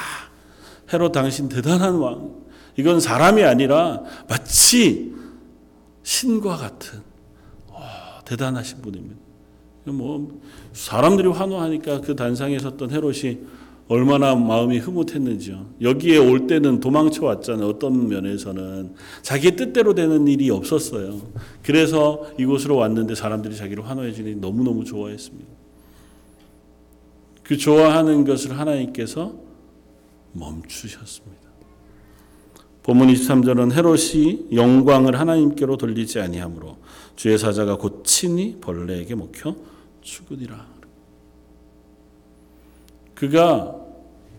[0.93, 2.43] 헤롯 당신 대단한 왕.
[2.77, 5.13] 이건 사람이 아니라 마치
[6.03, 6.99] 신과 같은
[7.71, 9.15] 와, 대단하신 분입니다.
[9.86, 10.39] 뭐
[10.71, 13.39] 사람들이 환호하니까 그 단상에 섰던 헤롯이
[13.89, 15.65] 얼마나 마음이 흐뭇했는지요.
[15.82, 17.67] 여기에 올 때는 도망쳐 왔잖아요.
[17.67, 21.21] 어떤 면에서는 자기 뜻대로 되는 일이 없었어요.
[21.62, 25.51] 그래서 이곳으로 왔는데 사람들이 자기를 환호해 주니 너무너무 좋아했습니다.
[27.43, 29.34] 그 좋아하는 것을 하나님께서
[30.33, 31.43] 멈추셨습니다.
[32.83, 36.77] 본문 23절은 헤롯이 영광을 하나님께로 돌리지 아니하므로
[37.15, 39.55] 주의 사자가 곧 친히 벌레에게 먹혀
[40.01, 40.67] 죽으리라.
[43.15, 43.75] 그가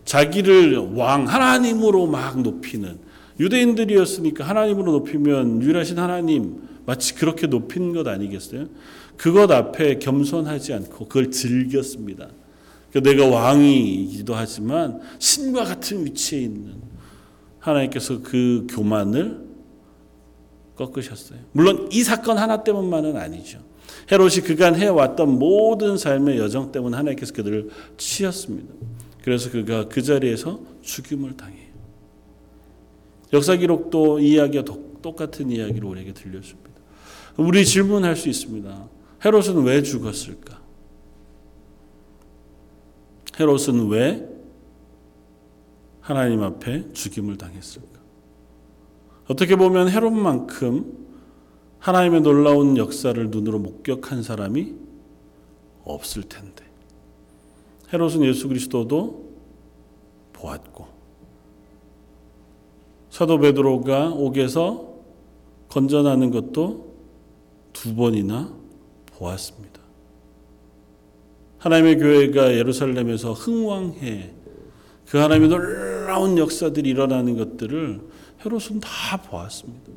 [0.05, 2.99] 자기를 왕 하나님으로 막 높이는
[3.39, 8.67] 유대인들이었으니까 하나님으로 높이면 유일하신 하나님 마치 그렇게 높인 것 아니겠어요?
[9.17, 12.29] 그것 앞에 겸손하지 않고 그걸 즐겼습니다.
[13.01, 16.81] 내가 왕이기도 하지만 신과 같은 위치에 있는
[17.59, 19.45] 하나님께서 그 교만을
[20.75, 21.39] 꺾으셨어요.
[21.51, 23.59] 물론 이 사건 하나 때문만은 아니죠.
[24.11, 28.73] 헤롯이 그간 해왔던 모든 삶의 여정 때문에 하나님께서 그들을 치셨습니다.
[29.23, 31.65] 그래서 그가 그 자리에서 죽임을 당해요.
[33.33, 34.63] 역사 기록도 이 이야기와
[35.01, 36.71] 똑같은 이야기를 우리에게 들려줍니다.
[37.37, 38.87] 우리 질문할 수 있습니다.
[39.25, 40.61] 헤롯은 왜 죽었을까?
[43.39, 44.29] 헤롯은 왜
[46.01, 47.99] 하나님 앞에 죽임을 당했을까?
[49.27, 51.05] 어떻게 보면 헤롯만큼
[51.79, 54.73] 하나님의 놀라운 역사를 눈으로 목격한 사람이
[55.83, 56.63] 없을 텐데.
[57.91, 59.25] 헤롯은 예수 그리스도도
[60.33, 60.87] 보았고
[63.09, 64.93] 사도 베드로가 옥에서
[65.69, 66.95] 건져나는 것도
[67.71, 68.53] 두 번이나
[69.05, 69.74] 보았습니다.
[71.65, 74.31] 하나님의 교회가 예루살렘에서 흥왕해
[75.09, 78.01] 그 하나님의 놀라운 역사들이 일어나는 것들을
[78.45, 79.91] 헤롯은 다 보았습니다.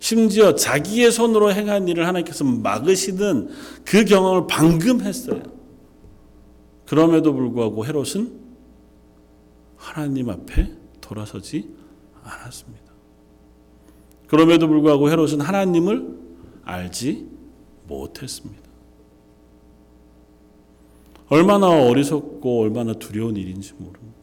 [0.00, 3.48] 심지어 자기의 손으로 행한 일을 하나님께서 막으시는
[3.86, 5.42] 그 경험을 방금 했어요.
[6.86, 8.38] 그럼에도 불구하고 헤롯은
[9.76, 11.70] 하나님 앞에 돌아서지
[12.22, 12.92] 않았습니다.
[14.26, 16.18] 그럼에도 불구하고 헤롯은 하나님을
[16.64, 17.30] 알지
[17.86, 18.63] 못했습니다.
[21.28, 24.14] 얼마나 어리석고 얼마나 두려운 일인지 모릅니다.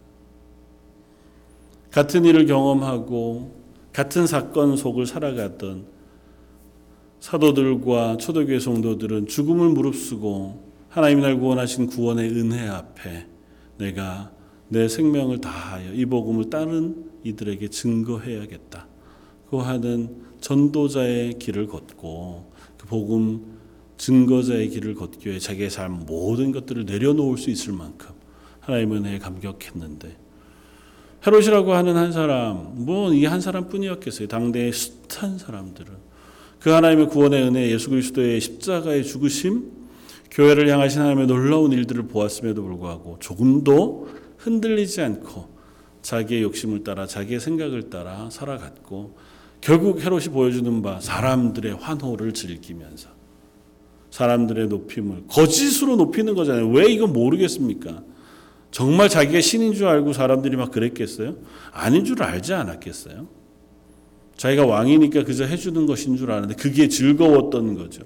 [1.90, 3.52] 같은 일을 경험하고
[3.92, 5.86] 같은 사건 속을 살아갔던
[7.20, 13.28] 사도들과 초대교회 성도들은 죽음을 무릅쓰고 하나님이 날 구원하신 구원의 은혜 앞에
[13.78, 14.32] 내가
[14.70, 18.88] 내 생명을 다하여 이 복음을 따른 이들에게 증거해야겠다.
[19.50, 23.60] 그 하는 전도자의 길을 걷고 그 복음
[24.02, 28.10] 증거자의 길을 걷기 위해 자기의 삶 모든 것들을 내려놓을 수 있을 만큼
[28.62, 30.18] 하나님의 은혜에 감격했는데
[31.24, 34.28] 헤롯이라고 하는 한 사람, 뭐 이 한 사람뿐이었겠어요.
[34.28, 35.94] 당대의 숱한 사람들은
[36.60, 39.72] 그 하나님의 구원의 은혜, 예수 그리스도의 십자가의 죽으심,
[40.32, 45.48] 교회를 향하신 하나님의 놀라운 일들을 보았음에도 불구하고 조금도 흔들리지 않고
[46.02, 49.16] 자기의 욕심을 따라 자기의 생각을 따라 살아갔고
[49.62, 53.21] 결국 헤롯이 보여주는 바 사람들의 환호를 즐기면서
[54.12, 56.70] 사람들의 높임을 거짓으로 높이는 거잖아요.
[56.70, 58.04] 왜 이거 모르겠습니까?
[58.70, 61.36] 정말 자기가 신인 줄 알고 사람들이 막 그랬겠어요?
[61.72, 63.28] 아닌 줄 알지 않았겠어요?
[64.38, 68.04] 자기가 왕이니까 그저 해주는 것인 줄 아는데 그게 즐거웠던 거죠.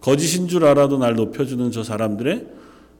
[0.00, 2.46] 거짓인 줄 알아도 날 높여주는 저 사람들의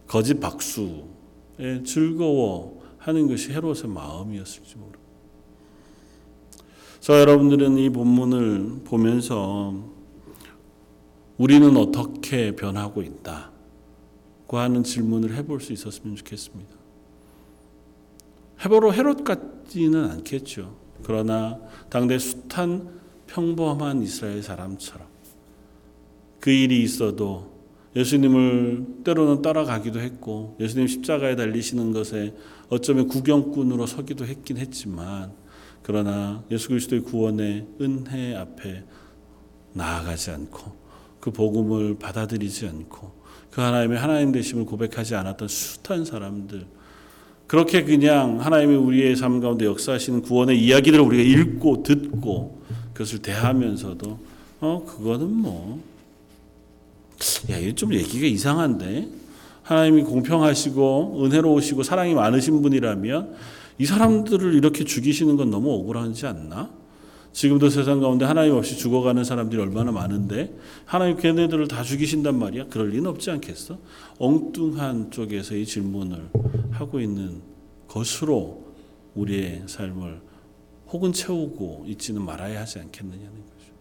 [0.07, 5.01] 거짓 박수에 즐거워하는 것이 헤롯의 마음이었을지 모릅니다.
[7.01, 9.75] 저 여러분들은 이 본문을 보면서
[11.43, 13.51] 우리는 어떻게 변하고 있다
[14.47, 16.71] 고 하는 질문을 해볼 수 있었으면 좋겠습니다.
[18.65, 20.77] 해보러 헤롯 같지는 않겠죠.
[21.03, 21.59] 그러나
[21.91, 22.89] 당대 숱한
[23.27, 25.09] 평범한 이스라엘 사람처럼
[26.39, 27.51] 그 일이 있어도
[27.97, 32.37] 예수님을 때로는 따라가기도 했고 예수님 십자가에 달리시는 것에
[32.69, 35.33] 어쩌면 구경꾼으로 서기도 했긴 했지만
[35.83, 38.85] 그러나 예수 그리스도의 구원의 은혜 앞에
[39.73, 40.82] 나아가지 않고
[41.23, 43.13] 그 복음을 받아들이지 않고
[43.53, 46.67] 그 하나님의 하나님 되심을 고백하지 않았던 숱한 사람들
[47.47, 54.19] 그렇게 그냥 하나님이 우리의 삶 가운데 역사하시는 구원의 이야기들을 우리가 읽고 듣고 그것을 대하면서도
[54.63, 55.81] 어 그거는 뭐
[57.51, 59.09] 야, 이게 좀 얘기가 이상한데
[59.63, 63.37] 하나님이 공평하시고 은혜로우시고 사랑이 많으신 분이라면
[63.79, 66.82] 이 사람들을 이렇게 죽이시는 건 너무 억울하지 않나?
[67.33, 72.67] 지금도 세상 가운데 하나님 없이 죽어가는 사람들이 얼마나 많은데 하나님 걔네들을 다 죽이신단 말이야?
[72.69, 73.79] 그럴 리는 없지 않겠어?
[74.19, 76.29] 엉뚱한 쪽에서 이 질문을
[76.73, 77.41] 하고 있는
[77.89, 78.67] 것으로
[79.15, 80.21] 우리의 삶을
[80.89, 83.73] 혹은 채우고 있지는 말아야 하지 않겠느냐는 거죠.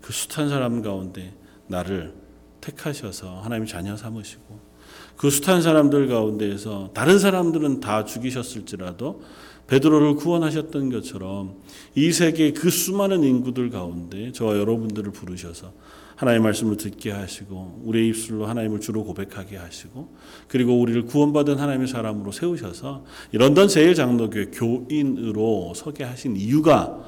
[0.00, 1.34] 그 숱한 사람 가운데
[1.66, 2.14] 나를
[2.60, 4.76] 택하셔서 하나님 자녀 삼으시고
[5.16, 9.22] 그 숱한 사람들 가운데에서 다른 사람들은 다 죽이셨을지라도
[9.66, 11.56] 베드로를 구원하셨던 것처럼
[11.94, 15.72] 이 세계 그 수많은 인구들 가운데 저와 여러분들을 부르셔서
[16.16, 20.14] 하나님의 말씀을 듣게 하시고 우리의 입술로 하나님을 주로 고백하게 하시고
[20.48, 26.98] 그리고 우리를 구원받은 하나님의 사람으로 세우셔서 이 런던 제일 장로교회 교인으로 서게 하신 이유가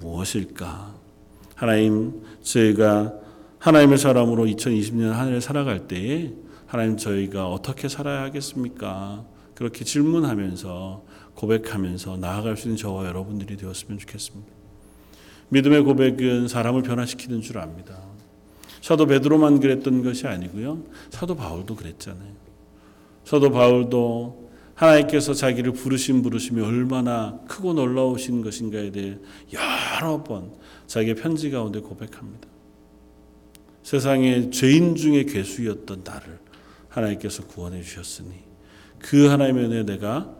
[0.00, 0.94] 무엇일까?
[1.54, 3.14] 하나님 저희가
[3.58, 6.32] 하나님의 사람으로 2020년 한 해를 살아갈 때에
[6.66, 9.24] 하나님 저희가 어떻게 살아야 하겠습니까?
[9.54, 11.04] 그렇게 질문하면서
[11.38, 14.52] 고백하면서 나아갈 수 있는 저와 여러분들이 되었으면 좋겠습니다.
[15.50, 17.96] 믿음의 고백은 사람을 변화시키는 줄 압니다.
[18.82, 20.82] 사도 베드로만 그랬던 것이 아니고요.
[21.10, 22.32] 사도 바울도 그랬잖아요.
[23.24, 29.16] 사도 바울도 하나님께서 자기를 부르신 부르심이 얼마나 크고 놀라우신 것인가에 대해
[29.52, 30.52] 여러 번
[30.88, 32.48] 자기의 편지 가운데 고백합니다.
[33.84, 36.38] 세상의 죄인 중에 괴수였던 나를
[36.88, 38.30] 하나님께서 구원해 주셨으니
[38.98, 40.37] 그 하나님의 은혜 내가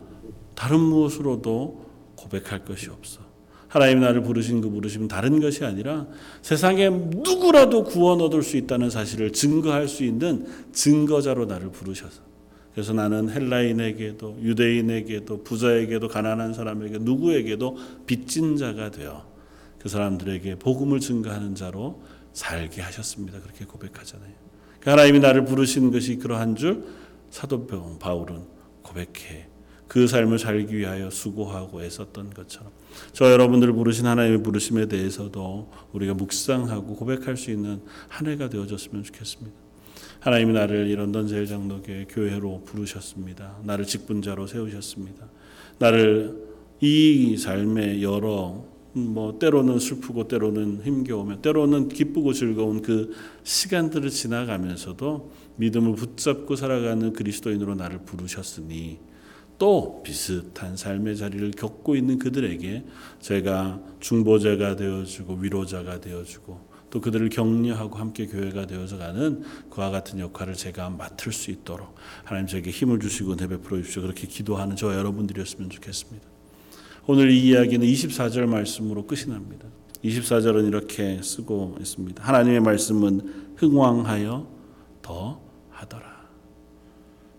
[0.59, 1.85] 다른 무엇으로도
[2.17, 3.21] 고백할 것이 없어.
[3.69, 6.05] 하나님 나를 부르신 그 부르심은 다른 것이 아니라
[6.41, 12.23] 세상에 누구라도 구원 얻을 수 있다는 사실을 증거할 수 있는 증거자로 나를 부르셔서
[12.73, 19.25] 그래서 나는 헬라인에게도 유대인에게도 부자에게도 가난한 사람에게 누구에게도 빚진 자가 되어
[19.77, 22.01] 그 사람들에게 복음을 증거하는 자로
[22.33, 23.39] 살게 하셨습니다.
[23.39, 24.33] 그렇게 고백하잖아요.
[24.81, 26.83] 그 하나님이 나를 부르신 것이 그러한 줄
[27.29, 27.65] 사도
[27.99, 28.43] 바울은
[28.81, 29.48] 고백해
[29.89, 32.71] 그 삶을 살기 위하여 수고하고 애썼던 것처럼
[33.11, 39.57] 저 여러분들 부르신 하나님의 부르심에 대해서도 우리가 묵상하고 고백할 수 있는 한 해가 되어졌으면 좋겠습니다.
[40.19, 43.57] 하나님이 나를 이 런던 제일장로교회 교회로 부르셨습니다.
[43.63, 45.27] 나를 직분자로 세우셨습니다.
[45.79, 46.37] 나를
[46.81, 55.95] 이 삶의 여러 뭐 때로는 슬프고 때로는 힘겨우며 때로는 기쁘고 즐거운 그 시간들을 지나가면서도 믿음을
[55.95, 59.08] 붙잡고 살아가는 그리스도인으로 나를 부르셨으니
[59.59, 62.85] 또 비슷한 삶의 자리를 겪고 있는 그들에게
[63.19, 70.55] 제가 중보자가 되어주고 위로자가 되어주고 또 그들을 격려하고 함께 교회가 되어서 가는 그와 같은 역할을
[70.55, 71.93] 제가 맡을 수 있도록
[72.23, 74.01] 하나님 저에게 힘을 주시고 내베풀어 주십시오.
[74.01, 76.25] 그렇게 기도하는 저 여러분들이었으면 좋겠습니다.
[77.05, 79.67] 오늘 이 이야기는 24절 말씀으로 끝이 납니다.
[80.03, 82.23] 24절은 이렇게 쓰고 있습니다.
[82.23, 84.47] 하나님의 말씀은 흥왕하여
[85.01, 86.29] 더 하더라.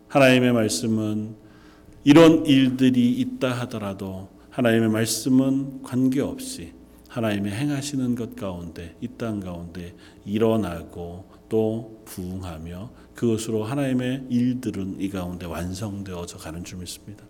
[0.09, 1.49] 하나님의 말씀은
[2.05, 6.72] 이런 일들이 있다 하더라도 하나님의 말씀은 관계없이
[7.09, 9.94] 하나님의 행하시는 것 가운데 이 땅 가운데
[10.24, 17.24] 일어나고 또 부응하며 그것으로 하나님의 일들은 이 가운데 완성되어져 가는 줄 믿습니다.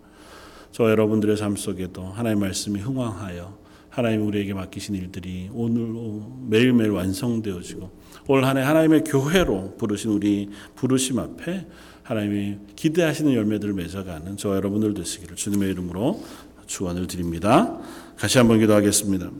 [0.71, 3.59] 저 여러분들의 삶 속에도 하나님의 말씀이 흥왕하여
[3.89, 7.91] 하나님 우리에게 맡기신 일들이 오늘 매일매일 완성되어지고
[8.29, 11.67] 올 한해 하나님의 교회로 부르신 우리 부르심 앞에
[12.15, 16.21] 하나님이 기대하시는 열매들을 맺어가는 저 여러분들 되시기를 주님의 이름으로
[16.67, 17.79] 축원을 드립니다.
[18.17, 19.31] 같이 한번 기도하겠습니다.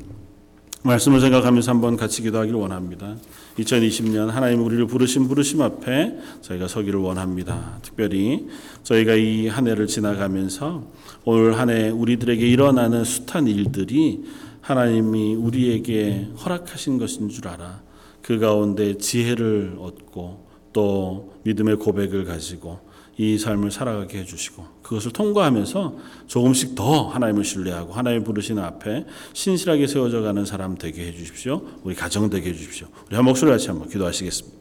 [0.85, 3.17] 말씀을 생각하면서 한번 같이 기도하기를 원합니다.
[3.59, 7.81] 2020년 하나님 우리를 부르신 부르심 앞에 저희가 서기를 원합니다.
[7.83, 8.47] 특별히
[8.85, 10.85] 저희가 이 한 해를 지나가면서
[11.25, 14.23] 올 한 해 우리들에게 일어나는 숱한 일들이
[14.61, 17.83] 하나님이 우리에게 허락하신 것인 줄 알아.
[18.23, 22.81] 그 가운데 지혜를 얻고 또 믿음의 고백을 가지고
[23.17, 25.97] 이 삶을 살아가게 해주시고 그것을 통과하면서
[26.27, 29.05] 조금씩 더 하나님을 신뢰하고 하나님 부르시는 앞에
[29.35, 31.63] 신실하게 세워져 가는 사람 되게 해주십시오.
[31.83, 32.89] 우리 가정 되게 해주십시오.
[33.09, 34.60] 우리 한 목소리 같이 한번 기도하시겠습니다.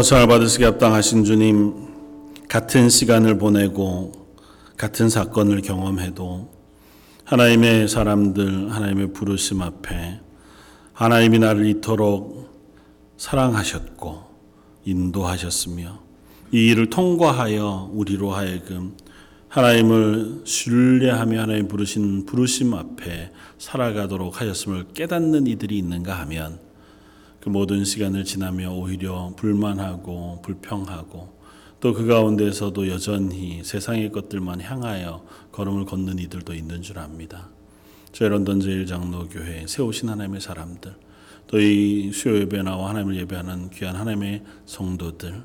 [0.00, 1.74] 감사와 찬을 받으시기 합당하신 주님
[2.48, 4.12] 같은 시간을 보내고
[4.78, 6.48] 같은 사건을 경험해도
[7.24, 10.20] 하나님의 사람들 하나님의 부르심 앞에
[10.94, 12.48] 하나님이 나를 이토록
[13.18, 14.24] 사랑하셨고
[14.86, 16.00] 인도하셨으며
[16.52, 18.96] 이 일을 통과하여 우리로 하여금
[19.48, 26.69] 하나님을 신뢰하며 하나님 부르신 부르심 앞에 살아가도록 하였음을 깨닫는 이들이 있는가 하면
[27.40, 31.40] 그 모든 시간을 지나며 오히려 불만하고 불평하고
[31.80, 37.48] 또 그 가운데서도 여전히 세상의 것들만 향하여 걸음을 걷는 이들도 있는 줄 압니다.
[38.12, 40.94] 저희 런던 제일 장로교회 세우신 하나님의 사람들
[41.46, 45.42] 또 이 수요 예배 나와 하나님을 예배하는 귀한 하나님의 성도들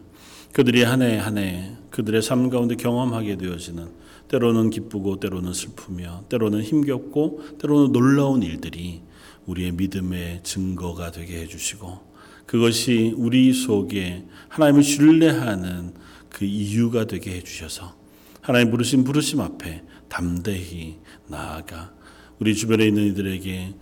[0.52, 3.88] 그들이 한 해 한 해 그들의 삶 가운데 경험하게 되어지는
[4.28, 9.02] 때로는 기쁘고 때로는 슬프며 때로는 힘겹고 때로는 놀라운 일들이
[9.46, 12.16] 우리의 믿음의 증거가 되게 해주시고
[12.46, 15.94] 그것이 우리 속에 하나님을 신뢰하는
[16.30, 17.96] 그 이유가 되게 해주셔서
[18.42, 21.94] 하나님 부르신 부르심 앞에 담대히 나아가
[22.40, 23.74] 우리 주변에 있는 이들에게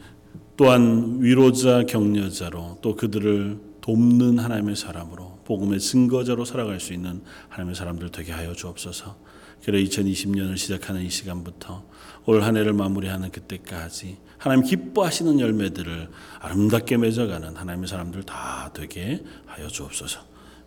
[0.56, 8.12] 또한 위로자 격려자로 또 그들을 돕는 하나님의 사람으로 복음의 증거자로 살아갈 수 있는 하나님의 사람들
[8.12, 9.18] 되게 하여 주옵소서.
[9.64, 11.84] 그래 2020년을 시작하는 이 시간부터
[12.26, 16.10] 올 한 해를 마무리하는 그때까지 하나님 기뻐하시는 열매들을
[16.40, 20.20] 아름답게 맺어가는 하나님의 사람들 다 되게 하여 주옵소서.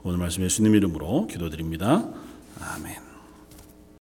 [0.03, 2.09] 오늘 말씀 예수님 이름으로 기도드립니다.
[2.61, 3.05] 아멘.